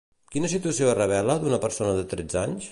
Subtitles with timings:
[0.35, 2.69] Quina situació es revela d'una persona de tretze anys?